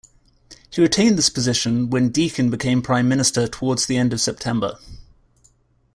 [0.71, 4.79] He retained this position when Deakin became Prime Minister towards the end of September.